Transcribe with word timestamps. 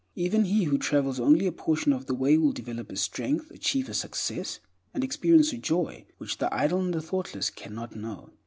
Even 0.15 0.45
he 0.45 0.63
who 0.63 0.79
travels 0.79 1.19
only 1.19 1.45
a 1.45 1.51
portion 1.51 1.93
of 1.93 2.07
the 2.07 2.15
way 2.15 2.35
will 2.35 2.51
develop 2.53 2.91
a 2.91 2.95
strength, 2.95 3.51
achieve 3.51 3.87
a 3.87 3.93
success, 3.93 4.59
and 4.95 5.03
experience 5.03 5.53
a 5.53 5.57
joy 5.59 6.05
which 6.17 6.39
the 6.39 6.51
idle 6.51 6.79
and 6.79 6.95
the 6.95 7.03
thoughtless 7.03 7.51
cannot 7.51 7.95
know. 7.95 8.31